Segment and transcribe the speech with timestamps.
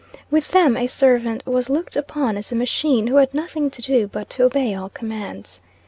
[0.31, 4.07] With them, a servant was looked upon as a machine who had nothing to do
[4.07, 5.61] but to obey all commands.